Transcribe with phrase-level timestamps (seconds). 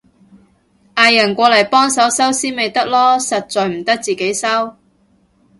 [0.95, 4.75] 嗌人過嚟幫手收屍咪得囉，實在唔得自己收